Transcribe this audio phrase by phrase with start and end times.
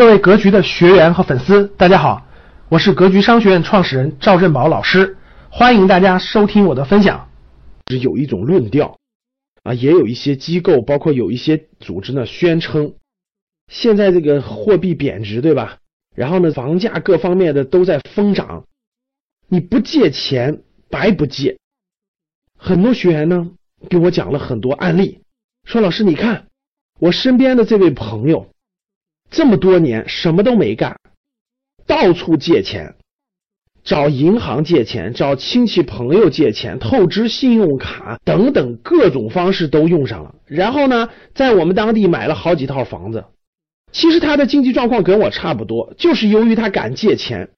[0.00, 2.26] 各位格局的学员和粉丝，大家好，
[2.70, 5.18] 我是格局商学院创始人赵振宝老师，
[5.50, 7.28] 欢迎大家收听我的分享。
[7.90, 8.96] 是有一种论调
[9.62, 12.94] 啊，也有一些机构，包括有一些组织呢，宣称
[13.70, 15.76] 现在这个货币贬值，对吧？
[16.16, 18.64] 然后呢，房价各方面的都在疯涨，
[19.48, 21.58] 你不借钱白不借。
[22.56, 23.50] 很多学员呢
[23.90, 25.20] 给我讲了很多案例，
[25.66, 26.46] 说老师你看
[26.98, 28.48] 我身边的这位朋友。
[29.30, 30.98] 这么多年什么都没干，
[31.86, 32.96] 到处借钱，
[33.84, 40.34] 找银行借钱，找亲戚朋友借钱，透支信用卡等等各种方式都用上了。
[40.46, 43.24] 然后呢，在我们当地买了好几套房子。
[43.92, 47.50] 其实他的经济状况跟我差不多，就是由于他敢借钱，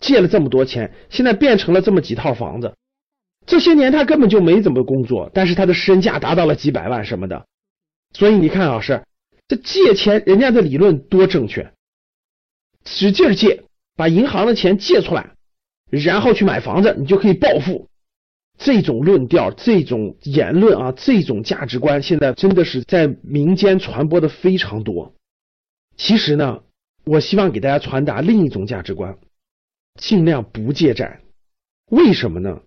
[0.00, 2.74] 借了这么多钱，现在变成了这么几套房子。
[3.46, 7.46] 这些年他根本就没怎么工作，但是他的身价达到了几百万什么的。
[8.12, 9.02] 所以你看，老师。
[9.48, 11.72] 这借钱，人家的理论多正确，
[12.84, 13.64] 使劲借，
[13.94, 15.34] 把银行的钱借出来，
[15.90, 17.88] 然后去买房子，你就可以暴富。
[18.58, 25.14] 这种论调、这种言论啊，这种价值观，现在真的是在民间传播的非常多。
[25.96, 26.62] 其实呢，
[27.04, 29.18] 我希望给大家传达另一种价值观：
[30.00, 31.20] 尽量不借债。
[31.90, 32.62] 为什么呢？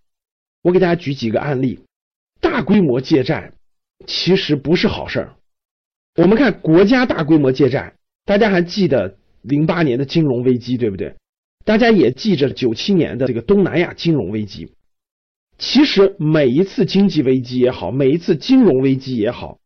[0.61, 1.83] 我给大家举几个案例。
[2.39, 3.51] 大规模借债
[4.07, 5.35] 其实不是好事儿。
[6.19, 7.93] 我们看国家大规模借债，
[8.25, 11.15] 大家还记得零八年的金融危机，对不对？
[11.63, 14.73] 大家也记着九七年的这个东南亚金融危机。
[15.57, 19.59] 其实每一次经济危机也好，每一次金融危机也好，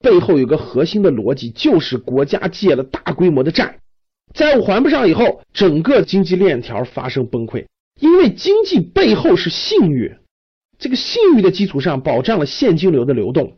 [0.00, 3.78] 背后有个核心的逻辑，就是国家借了大规模的债，
[4.34, 7.64] 债务还不上以后，整个经济链条发生崩溃。
[7.98, 10.16] 因为经济背后是信誉，
[10.78, 13.56] 这个信誉的基础上保障了现金流的流动。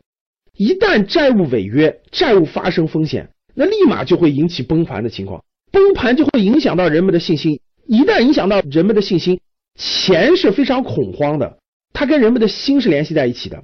[0.59, 7.61] 一旦债务违约，债务发生风险，那立马就会引起崩盘的情况，崩盘就会影响到人们的信心。
[7.87, 9.39] 一旦影响到人们的信心，
[9.77, 11.59] 钱是非常恐慌的，
[11.93, 13.63] 它跟人们的心是联系在一起的。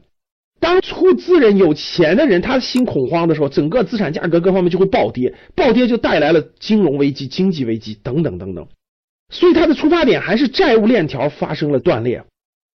[0.62, 8.66] 当出资人有钱的人，他心恐慌的时候，整个资产价格各方面就会暴跌，暴跌就带来了金融危机、经济危机等等等等。
[9.34, 12.24] 所以它的出发点还是债务链条发生了断裂。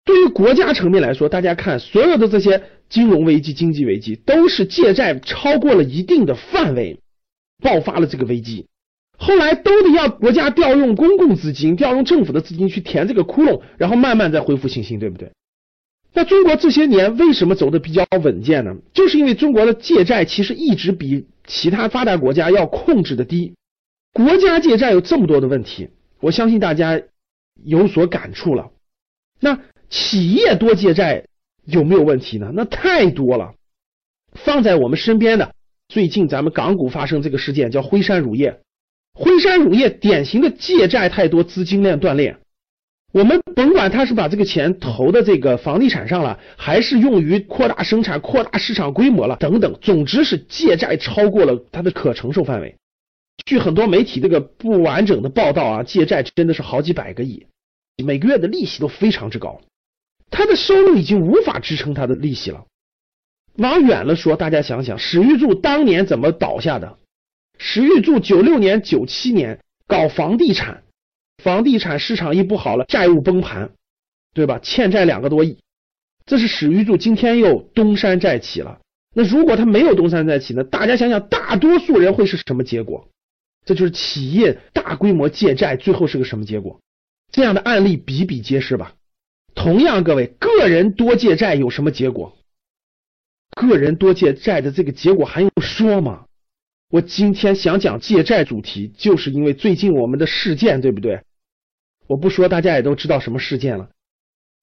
[0.07, 7.01] 对于国家层面来说，大家看所有的这些金融危机、经济危机，都是借债超过了一定的范围，
[7.61, 8.67] 爆发了这个危机，
[9.17, 15.29] 后来都得要国家调用公共资金、调用政府的资金去填这个窟窿，然后慢慢再恢复信心，对不对？
[16.13, 18.77] 那中国这些年为什么走的比较稳健呢？
[18.93, 23.55] 就是因为中国的借债其实一直比其他发达国家要控制的低。
[24.13, 25.89] 国家借债有这么多的问题，
[26.21, 27.01] 我相信大家
[27.61, 28.71] 有所感触了。
[29.41, 29.59] 那。
[29.89, 31.25] 企业多借债
[31.65, 32.51] 有没有问题呢？
[32.53, 33.53] 那太多了。
[34.33, 35.53] 放在我们身边的，
[35.87, 38.59] 最近咱们港股发生这个事件，叫辉山乳业。
[39.13, 42.37] 辉山乳业典型的借债太多，资金链断裂。
[43.13, 52.75] 我们甭管他是把这个钱投的这个房地产上了，还是用于扩大生产、扩大市场规模了等等，总之是借债超过了他的可承受范围。
[53.45, 57.47] 据很多媒体这个不完整的报道啊，借债真的是好几百个亿，
[58.03, 59.61] 每个月的利息都非常之高。
[60.29, 62.65] 他的收入已经无法支撑他的利息了。
[63.55, 66.97] 往远了说，大家想想，史玉柱当年怎么倒下的？
[67.57, 70.83] 史玉柱九六年、九七年搞房地产，
[71.43, 73.71] 房地产市场一不好了，债务崩盘，
[74.33, 74.59] 对吧？
[74.59, 75.57] 欠债两个多亿，
[76.25, 78.79] 这是史玉柱今天又东山再起了。
[79.15, 80.63] 那如果他没有东山再起呢？
[80.63, 83.07] 大家想想，大多数人会是什么结果？
[83.65, 86.79] 这就是企业大规模借债，最后是个什么结果？
[87.31, 88.93] 这样的案例比比皆是吧？
[89.57, 92.37] 同样，各位个人多借债有什么结果？
[93.55, 96.25] 个人多借债的这个结果还用说吗？
[96.89, 101.21] 我今天想讲借债主题，就是因为最近我们的事件，对不对？
[102.05, 103.89] 我不说，大家也都知道什么事件了。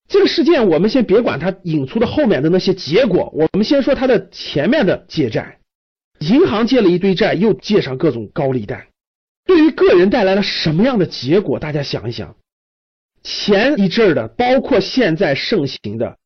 [0.08, 5.58] 这个事件，我们先别管它引出的后面的那些结果，我们先说它的前面的借债。
[6.20, 8.88] 银行借了一堆债，又借上各种高利贷，
[9.44, 11.58] 对于个人带来了什么样的结果？
[11.58, 12.36] 大家想一想。
[13.24, 16.18] 前一阵的，包括现在盛行的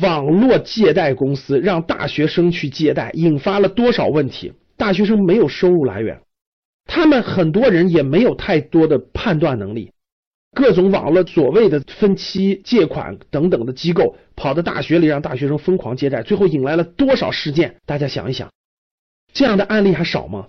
[0.00, 4.52] 网络借贷公司，让大学生去借贷，引发了多少问题？
[4.76, 6.20] 大学生没有收入来源，
[6.86, 9.90] 他们很多人也没有太多的判断能力。
[10.54, 17.76] 各种网络所谓的分期借款等等的机构，跑到大学里让大学生疯狂借债，最后引来了多少事件？
[17.84, 18.50] 大家想一想，
[19.32, 20.46] 这样的案例还少吗？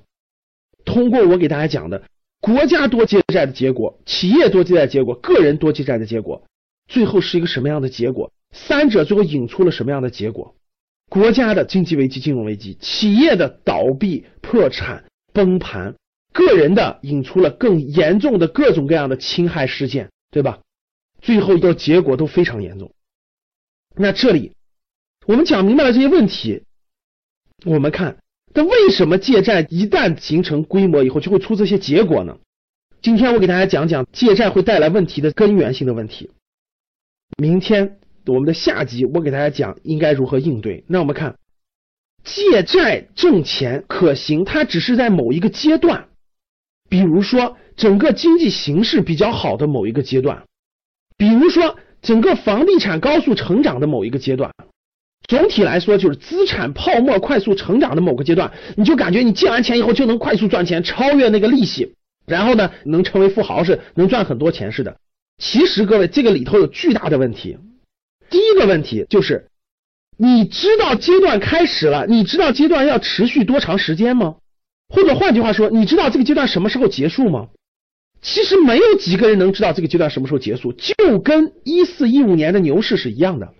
[0.85, 2.03] 通过我给大家讲的。
[2.41, 6.43] 国家多借债的结果，企业多借债结果，个人多借债的结果，
[6.87, 8.31] 最后是一个什么样的结果？
[8.51, 10.55] 三者最后引出了什么样的结果？
[11.09, 15.03] 国家的经济危机、金融危机，企业的倒闭、破产、
[15.33, 15.95] 崩盘，
[16.31, 20.59] 个人的引出了更严重的各种各样的侵害事件，对吧？
[21.21, 22.93] 最后一个结果都非常严重。
[23.95, 24.53] 那这里
[25.25, 26.63] 我们讲明白了这些问题，
[27.65, 28.17] 我们看，
[28.53, 32.37] 那为什么借债一旦形成规模以后就会出这些结果呢？
[33.01, 36.31] 今天我给大家讲讲借债会带来问题的根源性的问题。
[37.37, 40.83] 明天我们的下集我给大家讲应该如何应对。
[40.87, 41.37] 那我们看，
[42.23, 46.09] 借债挣钱可行，它只是在某一个阶段。
[46.89, 50.43] 比如说，整个经济形势比较好的某一个阶段，
[51.17, 54.53] 比如说整个房地产高速成长的某一个阶段，
[55.29, 61.93] 总体来说就是资产泡沫快速成长的某个阶段，你就感觉你借完钱以后就能快速赚钱，超越那个利息，
[62.25, 64.97] 然后呢能成为富豪是能赚很多钱似的。
[65.37, 67.59] 其实各位这个里头有巨大的问题。
[68.31, 69.49] 第一个问题就是，
[70.17, 74.37] 你知道阶段开始了，你知道阶段要持续多长时间吗？
[74.91, 77.49] 或者换句话说，你知道这个阶段什么时候结束吗？
[78.19, 83.53] 其实没有几个人能知道这个阶段什么时候结束，就跟一四一五年的牛市是一样的。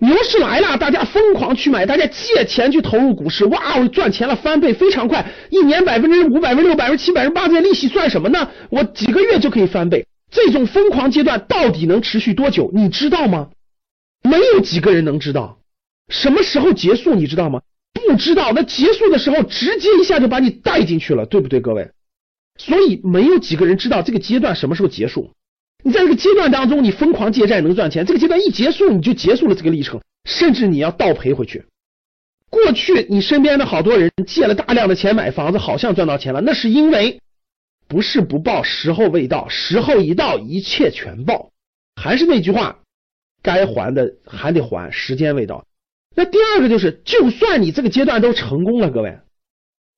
[0.00, 8.48] 牛市来了，大家疯狂去买，大家借钱去投入股市，哇，我赚钱了，翻倍非常快，一年百分之五、百分之六、百分之七、百分之八，这些利息算什么呢？
[8.70, 10.06] 我几个月就可以翻倍。
[10.30, 12.70] 这种疯狂阶段到底能持续多久？
[12.72, 13.48] 你知道吗？
[14.22, 15.58] 没有几个人能知道。
[16.08, 17.14] 什么时候结束？
[17.14, 17.62] 你知道吗？
[17.94, 21.90] 不知道，那结束的时候直接一下就把你带进去了，对不对，各位？
[22.56, 25.32] 所以没有几个人知道这个阶段什么时候结束。
[25.84, 31.64] 你在这个阶段当中，你疯狂借债能赚钱，这个阶段一结束，你就结束了这个历程，甚至你要倒赔回去。
[32.50, 37.20] 过去你身边的好多人借了大量的钱买房子，好像赚到钱了，那是因为
[37.86, 41.50] 不是不报，时候未到，时候一到，一切全报。
[42.00, 42.78] 还是那句话，
[43.42, 45.66] 该还的还得还，时间未到。
[46.14, 49.18] 那第二个就是，就算你这个阶段都成功了，各位，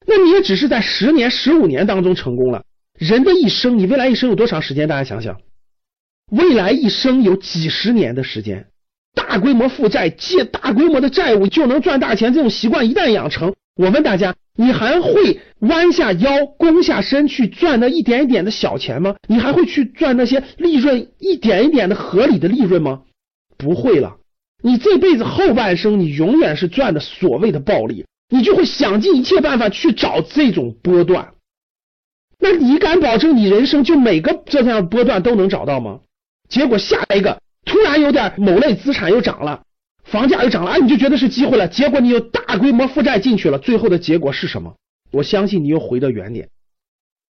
[0.07, 2.65] 那你也只是在十年、十五年当中成功了。
[2.99, 4.89] 人的一生，你未来一生有多长时间？
[4.89, 5.41] 大家想想，
[6.31, 8.67] 未来一生有几十年的时间，
[9.15, 19.17] 大规模负债、借大规模的债务就能赚大钱，这种习惯一旦养成，我问大家，你还会弯下腰、弓下身去赚那一点一点的小钱吗？
[19.29, 23.03] 你还会去赚那些利润一点一点的合理的利润吗？
[23.59, 24.17] 不会了。
[24.63, 31.31] 你这辈子后半生，你永远是赚的所谓的暴利，你就会想尽一切办法去找这种波段。
[32.39, 36.01] 那你敢保证你人生就每个这样波段都能找到吗？
[36.51, 39.63] 结果下一个突然有点某类资产又涨了，
[40.05, 41.69] 房价又涨了，啊，你就觉得是机会了。
[41.69, 44.75] 结果你又大规模负债进去了，最后的结果是什么？
[45.13, 46.51] 我相信你又回到原点。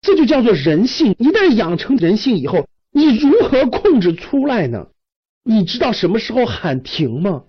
[0.02, 1.16] 这就叫做人性。
[1.20, 4.88] 一旦养成人性以后，你如何控制出来呢？
[5.44, 7.44] 你知道什么时候喊停吗？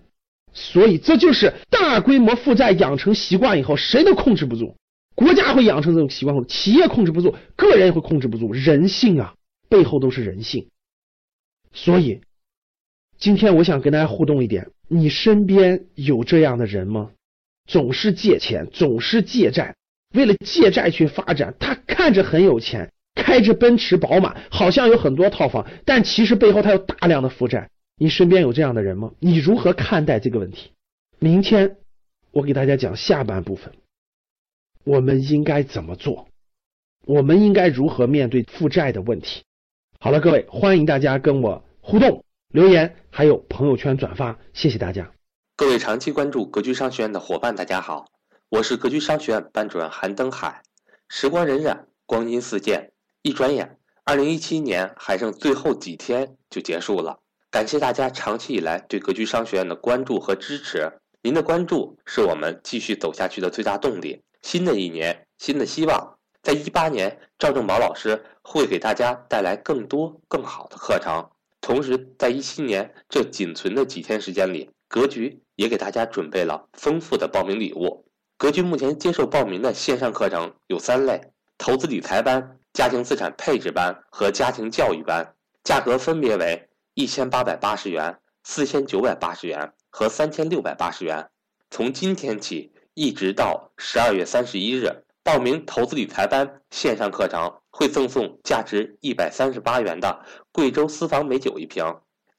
[0.53, 4.75] 所以这就是大规模负债养成习惯以后，谁都控制不住。
[5.15, 8.51] 国家会养成这种习惯，企业控制不住，个人也会控制不住。
[8.51, 9.33] 人性啊，
[9.69, 10.67] 背后都是人性。
[11.73, 12.21] 所以
[13.17, 17.11] 今天我想跟大家互动一点：你身边有这样的人吗？
[17.67, 19.75] 总是借钱，总是借债，
[20.13, 21.55] 为了借债去发展。
[21.59, 27.69] 他看着很有钱，开着奔驰宝马，好像有很多套房，但其实背后他有大量的负债。
[27.97, 29.13] 你身边有这样的人吗？
[29.19, 30.71] 你如何看待这个问题？
[31.19, 31.77] 明天
[32.31, 33.73] 我给大家讲下半部分，
[34.83, 36.27] 我们应该怎么做？
[37.05, 39.43] 我们应该如何面对负债的问题？
[40.03, 45.11] 好了，各位，欢迎大家跟我互动、留言，还有朋友圈转发，谢谢大家。
[45.55, 48.07] 各位长期关注格局商学院的伙伴，大家好，
[48.49, 50.63] 我是格局商学院班主任韩登海。
[51.07, 51.77] 时光荏苒，
[52.07, 52.91] 光阴似箭，
[53.21, 57.19] 一转眼，二零一七年还剩最后几天就结束了。
[57.51, 60.91] 感谢大家长期以来对格局商学院的关注和支持，
[61.21, 64.19] 您的关注是我们继续走下去的最大动力。
[64.41, 71.29] 新的一年，新的希望，在一八年，赵正宝老师会给大家带来更多更好的课程。
[71.61, 78.05] 同时，在一七年这仅存的几天时间里，格局也给大家准备了丰富的报名礼物。
[78.37, 81.21] 格局目前接受报名的线上课程有三类：
[81.57, 86.67] 投资理财班、家庭资产配置班和家庭教育班，价格分别为。
[86.93, 91.29] 一千八百八十元、四千九百八十元和三千六百八十元，
[91.69, 101.85] 从今天起一直到十二月三十一日，报名投资理财班线上课程会赠送价值一百三十八元的贵州私房美酒一瓶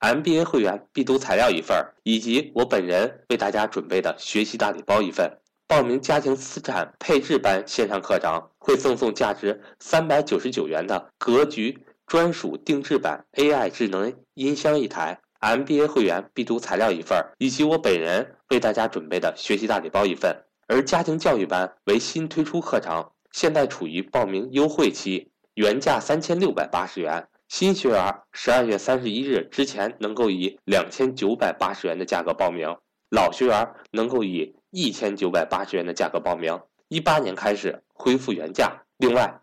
[0.01, 5.39] ，MBA 会员必读材料一份，以及我本人为大家准备的学习大礼包一份。
[5.69, 11.87] 报名家庭资产配置班线上课程会赠送价值三百九十九元的格局。
[12.05, 20.37] 专属定制版 AI 智能音箱一台，MBA 会员必读材料一份，以及我本人为大家准备的学习大礼包一份。
[20.73, 32.75] 而家庭教育班为新推出课程，现在处于报名优惠期，原价三千六百八十元，新学员十二月三十一日之前能够以两千九百八十元的价格报名，
[33.11, 36.59] 老学员能够以一千九百八十元的价格报名。
[36.89, 38.85] 一八年开始恢复原价。
[38.97, 39.43] 另外，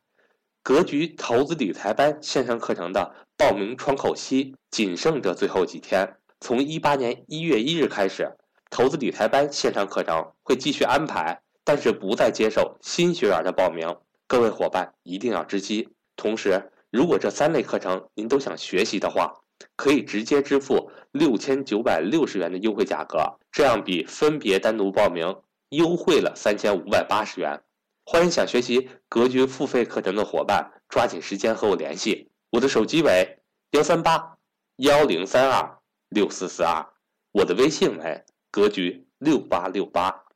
[0.63, 8.36] 格局投资理财班线上课程的报名窗口期仅剩这最后几天，从一八年一月一日开始，
[8.69, 13.97] 投资理财班线上课程会继续安排，但是不再接受新学员的报名。
[14.27, 15.89] 各位伙伴一定要知悉。
[16.15, 19.33] 同时，如果这三类课程您都想学习的话，
[19.75, 27.61] 可以直接支付六千九百六十元的优惠价格，这样比分别单独报名优惠了三千五百八十元。
[28.05, 33.39] 欢迎想学习格局付费课程的伙伴抓紧时间和我联系，我的手机为
[33.71, 34.38] 幺三八
[34.77, 36.85] 幺零三二六四四二，
[37.31, 40.28] 我的微信为格局六八六八。